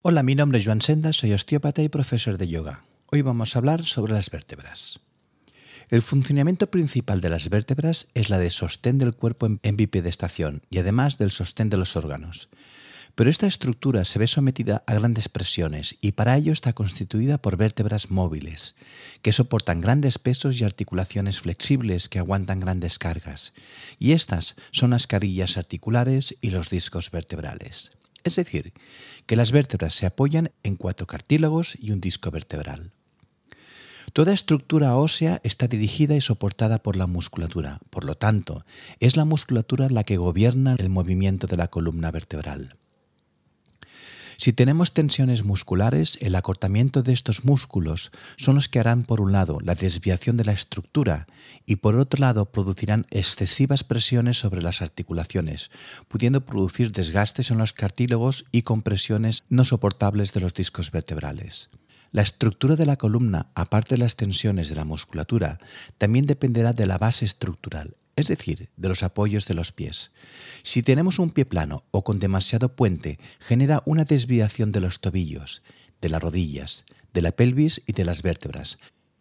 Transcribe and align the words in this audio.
Hola, 0.00 0.22
mi 0.22 0.36
nombre 0.36 0.60
es 0.60 0.64
Joan 0.64 0.80
Senda, 0.80 1.12
soy 1.12 1.32
osteópata 1.32 1.82
y 1.82 1.88
profesor 1.88 2.38
de 2.38 2.46
yoga. 2.46 2.84
Hoy 3.10 3.22
vamos 3.22 3.56
a 3.56 3.58
hablar 3.58 3.84
sobre 3.84 4.12
las 4.12 4.30
vértebras. 4.30 5.00
El 5.90 6.02
funcionamiento 6.02 6.70
principal 6.70 7.20
de 7.20 7.30
las 7.30 7.48
vértebras 7.48 8.06
es 8.14 8.30
la 8.30 8.38
de 8.38 8.50
sostén 8.50 8.98
del 8.98 9.16
cuerpo 9.16 9.48
en 9.60 9.76
bipedestación 9.76 10.62
y 10.70 10.78
además 10.78 11.18
del 11.18 11.32
sostén 11.32 11.68
de 11.68 11.78
los 11.78 11.96
órganos. 11.96 12.48
Pero 13.16 13.28
esta 13.28 13.48
estructura 13.48 14.04
se 14.04 14.20
ve 14.20 14.28
sometida 14.28 14.84
a 14.86 14.94
grandes 14.94 15.28
presiones 15.28 15.96
y 16.00 16.12
para 16.12 16.36
ello 16.36 16.52
está 16.52 16.74
constituida 16.74 17.38
por 17.38 17.56
vértebras 17.56 18.08
móviles, 18.08 18.76
que 19.20 19.32
soportan 19.32 19.80
grandes 19.80 20.20
pesos 20.20 20.60
y 20.60 20.64
articulaciones 20.64 21.40
flexibles 21.40 22.08
que 22.08 22.20
aguantan 22.20 22.60
grandes 22.60 23.00
cargas. 23.00 23.52
Y 23.98 24.12
estas 24.12 24.54
son 24.70 24.90
las 24.90 25.08
carillas 25.08 25.56
articulares 25.56 26.36
y 26.40 26.50
los 26.50 26.70
discos 26.70 27.10
vertebrales. 27.10 27.98
Es 28.28 28.36
decir, 28.36 28.74
que 29.24 29.36
las 29.36 29.52
vértebras 29.52 29.94
se 29.94 30.04
apoyan 30.04 30.50
en 30.62 30.76
cuatro 30.76 31.06
cartílagos 31.06 31.78
y 31.80 31.92
un 31.92 32.00
disco 32.02 32.30
vertebral. 32.30 32.92
Toda 34.12 34.34
estructura 34.34 34.96
ósea 34.96 35.40
está 35.44 35.66
dirigida 35.66 36.14
y 36.14 36.20
soportada 36.20 36.82
por 36.82 36.96
la 36.96 37.06
musculatura, 37.06 37.80
por 37.88 38.04
lo 38.04 38.16
tanto, 38.16 38.66
es 39.00 39.16
la 39.16 39.24
musculatura 39.24 39.88
la 39.88 40.04
que 40.04 40.18
gobierna 40.18 40.76
el 40.78 40.90
movimiento 40.90 41.46
de 41.46 41.56
la 41.56 41.68
columna 41.68 42.10
vertebral. 42.10 42.76
Si 44.40 44.52
tenemos 44.52 44.94
tensiones 44.94 45.42
musculares, 45.42 46.16
el 46.20 46.36
acortamiento 46.36 47.02
de 47.02 47.12
estos 47.12 47.44
músculos 47.44 48.12
son 48.36 48.54
los 48.54 48.68
que 48.68 48.78
harán, 48.78 49.02
por 49.02 49.20
un 49.20 49.32
lado, 49.32 49.58
la 49.60 49.74
desviación 49.74 50.36
de 50.36 50.44
la 50.44 50.52
estructura 50.52 51.26
y, 51.66 51.76
por 51.76 51.96
otro 51.96 52.20
lado, 52.20 52.44
producirán 52.44 53.04
excesivas 53.10 53.82
presiones 53.82 54.38
sobre 54.38 54.62
las 54.62 54.80
articulaciones, 54.80 55.72
pudiendo 56.06 56.46
producir 56.46 56.92
desgastes 56.92 57.50
en 57.50 57.58
los 57.58 57.72
cartílagos 57.72 58.44
y 58.52 58.62
compresiones 58.62 59.42
no 59.48 59.64
soportables 59.64 60.32
de 60.32 60.40
los 60.40 60.54
discos 60.54 60.92
vertebrales. 60.92 61.68
La 62.10 62.22
estructura 62.22 62.76
de 62.76 62.86
la 62.86 62.96
columna, 62.96 63.50
aparte 63.54 63.94
de 63.94 64.00
las 64.00 64.16
tensiones 64.16 64.68
de 64.70 64.76
la 64.76 64.84
musculatura, 64.84 65.58
también 65.98 66.26
dependerá 66.26 66.72
de 66.72 66.86
la 66.86 66.96
base 66.96 67.24
estructural, 67.24 67.96
es 68.16 68.28
decir, 68.28 68.70
de 68.76 68.88
los 68.88 69.02
apoyos 69.02 69.46
de 69.46 69.54
los 69.54 69.72
pies. 69.72 70.10
Si 70.62 70.82
tenemos 70.82 71.18
un 71.18 71.30
pie 71.30 71.44
plano 71.44 71.84
o 71.90 72.04
con 72.04 72.18
demasiado 72.18 72.74
puente, 72.74 73.18
genera 73.38 73.82
una 73.84 74.04
desviación 74.04 74.72
de 74.72 74.80
los 74.80 75.00
tobillos, 75.00 75.62
de 76.00 76.08
las 76.08 76.22
rodillas, 76.22 76.84
de 77.12 77.22
la 77.22 77.32
pelvis 77.32 77.82
y 77.86 77.92
de 77.92 78.04
las 78.04 78.22
vértebras, 78.22 78.78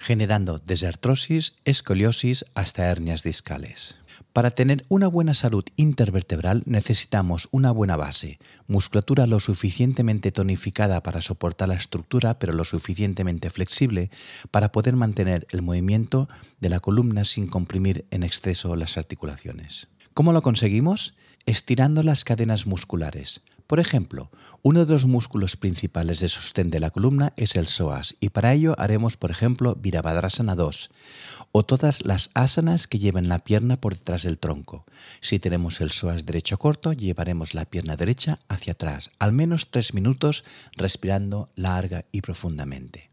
generando 0.00 0.58
desde 0.58 0.88
artrosis, 0.88 1.54
escoliosis 1.64 2.46
hasta 2.54 2.86
hernias 2.86 3.22
discales. 3.22 3.96
Para 4.32 4.50
tener 4.50 4.84
una 4.88 5.08
buena 5.08 5.34
salud 5.34 5.64
intervertebral 5.76 6.62
necesitamos 6.64 7.48
una 7.50 7.70
buena 7.70 7.96
base, 7.96 8.38
musculatura 8.66 9.26
lo 9.26 9.40
suficientemente 9.40 10.32
tonificada 10.32 11.02
para 11.02 11.20
soportar 11.20 11.68
la 11.68 11.74
estructura 11.74 12.38
pero 12.38 12.52
lo 12.52 12.64
suficientemente 12.64 13.50
flexible 13.50 14.10
para 14.50 14.72
poder 14.72 14.96
mantener 14.96 15.46
el 15.50 15.62
movimiento 15.62 16.28
de 16.60 16.70
la 16.70 16.80
columna 16.80 17.24
sin 17.24 17.46
comprimir 17.46 18.06
en 18.10 18.22
exceso 18.22 18.76
las 18.76 18.96
articulaciones. 18.96 19.88
¿Cómo 20.14 20.32
lo 20.32 20.42
conseguimos? 20.42 21.14
Estirando 21.46 22.02
las 22.02 22.24
cadenas 22.24 22.66
musculares, 22.66 23.40
por 23.70 23.78
ejemplo, 23.78 24.32
uno 24.62 24.84
de 24.84 24.92
los 24.92 25.06
músculos 25.06 25.56
principales 25.56 26.18
de 26.18 26.28
sostén 26.28 26.70
de 26.70 26.80
la 26.80 26.90
columna 26.90 27.32
es 27.36 27.54
el 27.54 27.68
psoas 27.68 28.16
y 28.18 28.30
para 28.30 28.52
ello 28.52 28.74
haremos, 28.78 29.16
por 29.16 29.30
ejemplo, 29.30 29.76
Virabhadrasana 29.76 30.56
2 30.56 30.90
o 31.52 31.64
todas 31.64 32.04
las 32.04 32.30
asanas 32.34 32.88
que 32.88 32.98
lleven 32.98 33.28
la 33.28 33.38
pierna 33.38 33.76
por 33.76 33.96
detrás 33.96 34.24
del 34.24 34.40
tronco. 34.40 34.86
Si 35.20 35.38
tenemos 35.38 35.80
el 35.80 35.92
psoas 35.92 36.26
derecho 36.26 36.58
corto, 36.58 36.92
llevaremos 36.92 37.54
la 37.54 37.64
pierna 37.64 37.94
derecha 37.94 38.40
hacia 38.48 38.72
atrás, 38.72 39.12
al 39.20 39.32
menos 39.32 39.70
tres 39.70 39.94
minutos 39.94 40.42
respirando 40.76 41.48
larga 41.54 42.06
y 42.10 42.22
profundamente. 42.22 43.08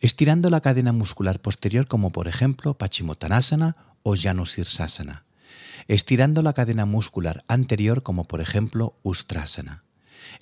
Estirando 0.00 0.48
la 0.48 0.62
cadena 0.62 0.92
muscular 0.92 1.42
posterior 1.42 1.86
como 1.86 2.12
por 2.12 2.28
ejemplo 2.28 2.72
Pachimottanasana 2.72 3.76
o 4.02 4.16
Janusirsasana 4.16 5.25
estirando 5.88 6.42
la 6.42 6.52
cadena 6.52 6.86
muscular 6.86 7.44
anterior 7.48 8.02
como 8.02 8.24
por 8.24 8.40
ejemplo 8.40 8.94
Ustrasana, 9.02 9.84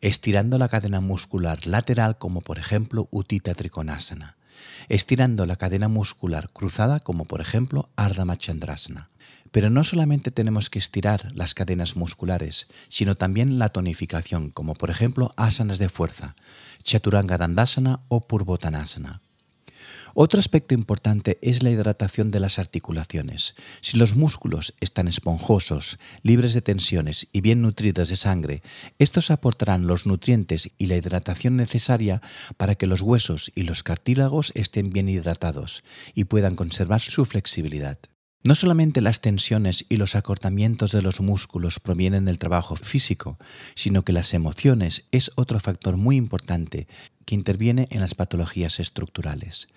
estirando 0.00 0.58
la 0.58 0.68
cadena 0.68 1.00
muscular 1.00 1.66
lateral 1.66 2.18
como 2.18 2.40
por 2.40 2.58
ejemplo 2.58 3.08
Utita 3.10 3.54
Trikonasana, 3.54 4.36
estirando 4.88 5.46
la 5.46 5.56
cadena 5.56 5.88
muscular 5.88 6.50
cruzada 6.50 7.00
como 7.00 7.24
por 7.24 7.40
ejemplo 7.40 7.88
Ardha 7.96 8.24
Machandrasana. 8.24 9.10
Pero 9.50 9.70
no 9.70 9.84
solamente 9.84 10.32
tenemos 10.32 10.68
que 10.68 10.80
estirar 10.80 11.30
las 11.32 11.54
cadenas 11.54 11.94
musculares, 11.94 12.66
sino 12.88 13.14
también 13.14 13.60
la 13.60 13.68
tonificación, 13.68 14.50
como 14.50 14.74
por 14.74 14.90
ejemplo 14.90 15.32
asanas 15.36 15.78
de 15.78 15.88
fuerza, 15.88 16.34
Chaturanga 16.82 17.38
Dandasana 17.38 18.00
o 18.08 18.20
Purvottanasana. 18.20 19.20
Otro 20.16 20.38
aspecto 20.38 20.74
importante 20.74 21.38
es 21.42 21.64
la 21.64 21.70
hidratación 21.70 22.30
de 22.30 22.38
las 22.38 22.60
articulaciones. 22.60 23.56
Si 23.80 23.96
los 23.96 24.14
músculos 24.14 24.74
están 24.78 25.08
esponjosos, 25.08 25.98
libres 26.22 26.54
de 26.54 26.62
tensiones 26.62 27.26
y 27.32 27.40
bien 27.40 27.62
nutridos 27.62 28.10
de 28.10 28.16
sangre, 28.16 28.62
estos 29.00 29.32
aportarán 29.32 29.88
los 29.88 30.06
nutrientes 30.06 30.70
y 30.78 30.86
la 30.86 30.96
hidratación 30.96 31.56
necesaria 31.56 32.22
para 32.56 32.76
que 32.76 32.86
los 32.86 33.00
huesos 33.00 33.50
y 33.56 33.64
los 33.64 33.82
cartílagos 33.82 34.52
estén 34.54 34.90
bien 34.90 35.08
hidratados 35.08 35.82
y 36.14 36.24
puedan 36.24 36.54
conservar 36.54 37.00
su 37.00 37.24
flexibilidad. 37.24 37.98
No 38.46 38.54
solamente 38.54 39.00
las 39.00 39.22
tensiones 39.22 39.86
y 39.88 39.96
los 39.96 40.14
acortamientos 40.16 40.92
de 40.92 41.00
los 41.00 41.22
músculos 41.22 41.80
provienen 41.80 42.26
del 42.26 42.36
trabajo 42.36 42.76
físico, 42.76 43.38
sino 43.74 44.04
que 44.04 44.12
las 44.12 44.34
emociones 44.34 45.06
es 45.12 45.32
otro 45.36 45.58
factor 45.60 45.96
muy 45.96 46.16
importante 46.16 46.86
que 47.24 47.34
interviene 47.34 47.86
en 47.90 48.00
las 48.00 48.14
patologías 48.14 48.80
estructurales. 48.80 49.68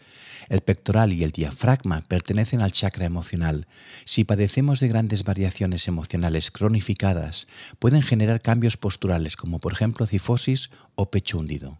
El 0.50 0.60
pectoral 0.60 1.14
y 1.14 1.24
el 1.24 1.32
diafragma 1.32 2.02
pertenecen 2.10 2.60
al 2.60 2.74
chakra 2.74 3.06
emocional. 3.06 3.68
Si 4.04 4.26
padecemos 4.26 4.82
de 4.82 4.90
grandes 4.90 5.24
variaciones 5.24 5.88
emocionales 5.88 6.52
cronificadas, 6.52 7.48
pueden 7.80 8.02
generar 8.02 8.42
cambios 8.42 8.76
posturales 8.76 9.38
como 9.38 9.60
por 9.60 9.72
ejemplo 9.72 10.06
cifosis 10.06 10.72
o 10.96 11.10
pecho 11.10 11.38
hundido. 11.40 11.80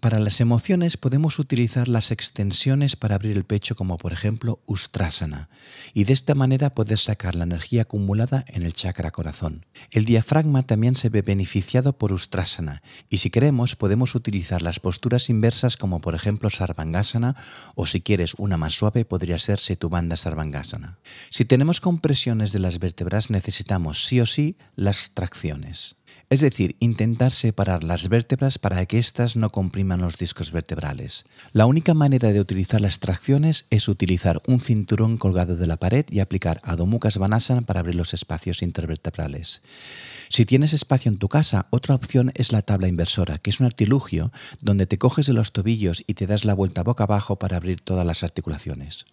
Para 0.00 0.20
las 0.20 0.40
emociones 0.40 0.96
podemos 0.96 1.40
utilizar 1.40 1.88
las 1.88 2.12
extensiones 2.12 2.94
para 2.94 3.16
abrir 3.16 3.36
el 3.36 3.44
pecho 3.44 3.74
como 3.74 3.96
por 3.96 4.12
ejemplo 4.12 4.60
Ustrasana 4.64 5.48
y 5.92 6.04
de 6.04 6.12
esta 6.12 6.36
manera 6.36 6.70
poder 6.70 6.98
sacar 6.98 7.34
la 7.34 7.42
energía 7.42 7.82
acumulada 7.82 8.44
en 8.46 8.62
el 8.62 8.74
chakra 8.74 9.10
corazón. 9.10 9.66
El 9.90 10.04
diafragma 10.04 10.62
también 10.62 10.94
se 10.94 11.08
ve 11.08 11.22
beneficiado 11.22 11.98
por 11.98 12.12
Ustrasana 12.12 12.80
y 13.10 13.18
si 13.18 13.30
queremos 13.30 13.74
podemos 13.74 14.14
utilizar 14.14 14.62
las 14.62 14.78
posturas 14.78 15.30
inversas 15.30 15.76
como 15.76 16.00
por 16.00 16.14
ejemplo 16.14 16.48
Sarvangasana 16.48 17.34
o 17.74 17.84
si 17.84 18.00
quieres 18.00 18.34
una 18.34 18.56
más 18.56 18.74
suave 18.74 19.04
podría 19.04 19.40
ser 19.40 19.58
Setubandha 19.58 20.16
Sarvangasana. 20.16 20.98
Si 21.28 21.44
tenemos 21.44 21.80
compresiones 21.80 22.52
de 22.52 22.60
las 22.60 22.78
vértebras 22.78 23.30
necesitamos 23.30 24.06
sí 24.06 24.20
o 24.20 24.26
sí 24.26 24.56
las 24.76 25.10
tracciones 25.14 25.97
es 26.30 26.40
decir, 26.40 26.76
intentar 26.78 27.32
separar 27.32 27.84
las 27.84 28.08
vértebras 28.08 28.58
para 28.58 28.84
que 28.84 28.98
éstas 28.98 29.34
no 29.34 29.50
compriman 29.50 30.02
los 30.02 30.18
discos 30.18 30.52
vertebrales. 30.52 31.24
La 31.52 31.64
única 31.64 31.94
manera 31.94 32.32
de 32.32 32.40
utilizar 32.40 32.82
las 32.82 32.98
tracciones 32.98 33.66
es 33.70 33.88
utilizar 33.88 34.42
un 34.46 34.60
cinturón 34.60 35.16
colgado 35.16 35.56
de 35.56 35.66
la 35.66 35.78
pared 35.78 36.04
y 36.10 36.20
aplicar 36.20 36.60
Adho 36.64 36.84
Mukha 36.84 37.10
Svanasana 37.10 37.62
para 37.62 37.80
abrir 37.80 37.94
los 37.94 38.12
espacios 38.12 38.62
intervertebrales. 38.62 39.62
Si 40.28 40.44
tienes 40.44 40.74
espacio 40.74 41.10
en 41.10 41.16
tu 41.16 41.28
casa, 41.28 41.66
otra 41.70 41.94
opción 41.94 42.30
es 42.34 42.52
la 42.52 42.60
tabla 42.60 42.88
inversora, 42.88 43.38
que 43.38 43.48
es 43.48 43.60
un 43.60 43.66
artilugio 43.66 44.30
donde 44.60 44.86
te 44.86 44.98
coges 44.98 45.26
de 45.26 45.32
los 45.32 45.52
tobillos 45.52 46.04
y 46.06 46.14
te 46.14 46.26
das 46.26 46.44
la 46.44 46.54
vuelta 46.54 46.82
boca 46.82 47.04
abajo 47.04 47.38
para 47.38 47.56
abrir 47.56 47.80
todas 47.80 48.04
las 48.04 48.22
articulaciones. 48.22 49.06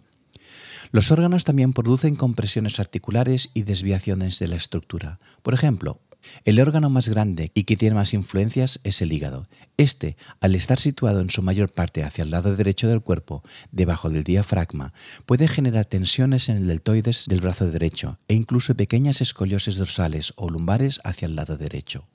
Los 0.92 1.12
órganos 1.12 1.44
también 1.44 1.74
producen 1.74 2.16
compresiones 2.16 2.80
articulares 2.80 3.50
y 3.54 3.64
desviaciones 3.64 4.40
de 4.40 4.48
la 4.48 4.56
estructura. 4.56 5.20
Por 5.42 5.54
ejemplo, 5.54 6.00
el 6.44 6.60
órgano 6.60 6.90
más 6.90 7.10
grande 7.10 7.52
y 7.54 7.64
que 7.64 7.76
tiene 7.76 7.96
más 7.96 8.14
influencias 8.14 8.80
es 8.84 9.02
el 9.02 9.14
hígado. 9.14 9.48
Este, 9.78 10.16
al 10.40 10.56
estar 10.56 10.80
situado 10.80 11.22
en 11.22 11.30
su 11.30 11.42
mayor 11.42 11.72
parte 11.72 12.04
hacia 12.04 12.24
el 12.24 12.32
lado 12.32 12.56
derecho 12.56 12.88
del 12.88 13.02
cuerpo, 13.02 13.44
debajo 13.72 14.10
del 14.10 14.24
diafragma, 14.24 14.94
puede 15.26 15.48
generar 15.48 15.86
tensiones 15.86 16.50
en 16.50 16.58
el 16.58 16.68
deltoides 16.68 17.26
del 17.28 17.42
brazo 17.42 17.70
derecho 17.70 18.20
e 18.28 18.36
incluso 18.36 18.76
pequeñas 18.76 19.22
escoliosis 19.22 19.76
dorsales 19.76 20.34
o 20.38 20.50
lumbares 20.50 21.02
hacia 21.04 21.26
el 21.26 21.36
lado 21.36 21.58
derecho. 21.58 22.08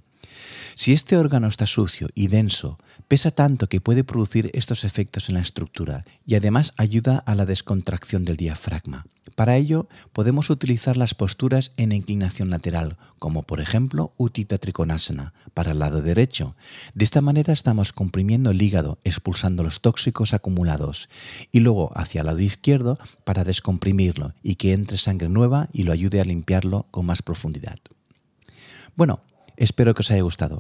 Si 0.75 0.93
este 0.93 1.17
órgano 1.17 1.49
está 1.49 1.67
sucio 1.67 2.09
y 2.15 2.29
denso, 2.29 2.79
pesa 3.09 3.31
tanto 3.31 3.69
que 3.69 3.81
puede 3.81 4.05
producir 4.05 4.51
estos 4.55 4.85
efectos 4.85 5.29
en 5.29 5.35
la 5.35 5.41
estructura 5.41 6.05
y 6.27 6.35
además 6.35 6.75
ayuda 6.77 7.19
a 7.19 7.35
la 7.35 7.47
descontracción 7.47 8.25
del 8.25 8.37
diafragma. 8.37 9.07
Para 9.35 9.57
ello, 9.57 9.89
podemos 10.13 10.51
utilizar 10.51 10.97
las 10.97 11.15
posturas 11.15 11.73
en 11.77 11.93
inclinación 11.93 12.51
lateral, 12.51 12.99
como 13.19 13.43
por 13.43 13.61
ejemplo 13.61 14.13
Utita 14.17 14.59
Trikonasana, 14.59 15.35
para 15.55 15.73
el 15.73 15.79
lado 15.79 16.03
derecho. 16.03 16.57
De 16.95 17.05
esta 17.05 17.21
manera 17.21 17.53
estamos 17.53 17.93
comprimiendo 17.93 18.51
el 18.51 18.61
hígado, 18.61 18.99
expulsando 19.05 19.63
los 19.63 19.81
tóxicos 19.81 20.35
acumulados, 20.35 21.09
y 21.53 21.61
luego 21.61 21.91
hacia 21.95 22.21
el 22.21 22.27
lado 22.27 22.41
izquierdo 22.41 22.99
para 23.25 23.45
descomprimirlo 23.45 24.35
y 24.43 24.57
que 24.57 24.73
entre 24.73 24.99
sangre 24.99 25.29
nueva 25.29 25.69
y 25.73 25.85
lo 25.85 25.93
ayude 25.93 26.21
a 26.21 26.25
limpiarlo 26.25 26.87
con 26.91 27.07
más 27.07 27.23
profundidad. 27.23 27.79
Bueno, 28.97 29.21
espero 29.57 29.95
que 29.95 30.01
os 30.01 30.11
haya 30.11 30.23
gustado. 30.23 30.59